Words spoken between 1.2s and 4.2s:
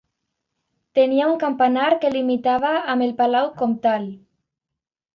un campanar que limitava amb el Palau Comtal.